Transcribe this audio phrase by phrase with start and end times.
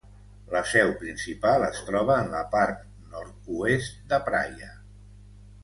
[0.53, 2.81] La seu principal es troba en la part
[3.13, 4.75] nord-oest de Praia.